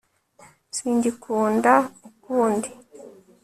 [0.75, 1.73] singikunda
[2.07, 2.69] ukundi